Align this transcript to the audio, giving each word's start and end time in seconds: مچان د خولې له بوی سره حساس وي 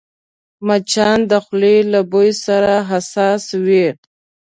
مچان 0.67 1.19
د 1.31 1.33
خولې 1.45 1.75
له 1.93 2.01
بوی 2.11 2.29
سره 2.45 2.73
حساس 2.89 3.45
وي 3.65 3.87